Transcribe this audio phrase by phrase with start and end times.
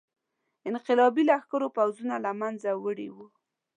[0.69, 3.27] انقلابي لښکرو پوځونه له منځه وړي وو.